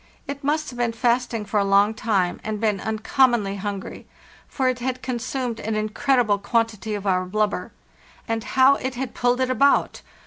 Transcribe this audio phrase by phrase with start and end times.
[0.27, 4.07] It must have been fasting for a long time and been uncommonly hungry;
[4.47, 7.71] for it had consumed an incredible quantity of our blubber.
[8.27, 10.01] And how it had pulled it about!